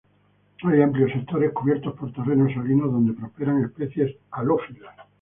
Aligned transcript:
Hay 0.63 0.81
amplios 0.81 1.11
sectores 1.11 1.51
cubiertos 1.53 1.93
por 1.93 2.11
terrenos 2.11 2.51
salinos 2.55 2.91
donde 2.91 3.13
prosperan 3.13 3.63
especies 3.63 4.11
halófilas. 4.31 4.95